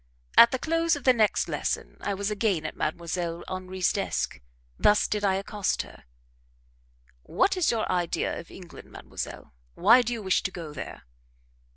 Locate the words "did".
5.07-5.23